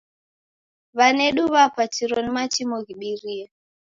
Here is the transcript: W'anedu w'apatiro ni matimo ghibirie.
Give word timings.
W'anedu 0.97 1.41
w'apatiro 1.53 2.15
ni 2.21 2.31
matimo 2.35 2.75
ghibirie. 2.85 3.45